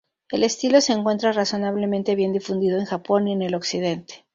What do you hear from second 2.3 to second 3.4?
difundido en Japón y